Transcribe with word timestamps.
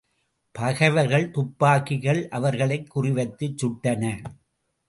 பகைவர்கள் 0.51 1.31
துப்பாக்கிகள் 1.31 2.29
அவர்களைக் 2.29 2.91
குறிவைத்துச் 2.95 3.57
சுட்டன. 3.57 4.21